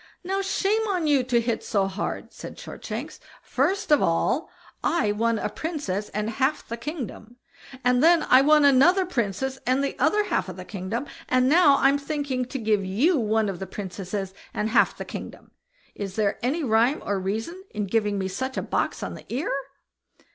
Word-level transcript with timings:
"Now 0.23 0.41
shame 0.41 0.87
on 0.87 1.05
you 1.05 1.21
to 1.25 1.39
"hit 1.39 1.63
so 1.63 1.85
hard!" 1.85 2.33
said 2.33 2.57
Shortshanks. 2.57 3.19
"First 3.43 3.91
of 3.91 4.01
all 4.01 4.49
I 4.83 5.11
won 5.11 5.37
a 5.37 5.47
princess 5.47 6.09
and 6.09 6.27
half 6.31 6.67
the 6.67 6.75
kingdom, 6.75 7.35
and 7.83 8.01
then 8.03 8.23
I 8.23 8.41
won 8.41 8.65
another 8.65 9.05
princess 9.05 9.59
and 9.63 9.83
the 9.83 9.95
other 9.99 10.23
half 10.23 10.49
of 10.49 10.57
the 10.57 10.65
kingdom; 10.65 11.05
and 11.29 11.47
now 11.47 11.77
I'm 11.77 11.99
thinking 11.99 12.45
to 12.45 12.57
give 12.57 12.83
you 12.83 13.19
one 13.19 13.47
of 13.47 13.59
the 13.59 13.67
princesses 13.67 14.33
and 14.55 14.69
half 14.69 14.97
the 14.97 15.05
kingdom. 15.05 15.51
Is 15.93 16.15
there 16.15 16.39
any 16.41 16.63
rhyme 16.63 17.03
or 17.05 17.19
reason 17.19 17.63
in 17.69 17.85
giving 17.85 18.17
me 18.17 18.27
such 18.27 18.57
a 18.57 18.63
box 18.63 19.03
on 19.03 19.13
the 19.13 19.31
ear?" 19.31 19.51